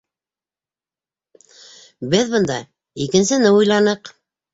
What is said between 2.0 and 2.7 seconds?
Беҙ бында